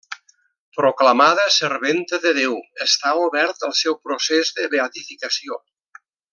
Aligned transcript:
Proclamada 0.77 1.43
serventa 1.55 2.19
de 2.23 2.33
Déu, 2.39 2.57
està 2.87 3.13
obert 3.27 3.69
el 3.69 3.77
seu 3.83 3.99
procés 4.09 4.53
de 4.59 4.67
beatificació. 4.77 5.63